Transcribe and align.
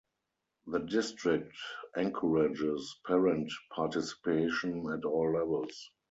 The 0.65 0.79
district 0.79 1.55
encourages 1.95 2.99
parent 3.05 3.51
participation 3.75 4.87
at 4.91 5.05
all 5.05 5.33
levels. 5.33 5.91